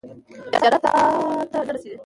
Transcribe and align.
زیارت 0.61 0.81
تر 0.83 0.83
تاته 0.83 1.57
نه 1.65 1.71
رسیږي. 1.75 1.97